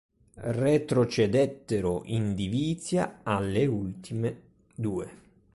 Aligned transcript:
Retrocedettero 0.33 2.01
in 2.05 2.33
Divizia 2.33 3.19
A 3.21 3.39
le 3.39 3.67
ultime 3.67 4.41
due. 4.73 5.11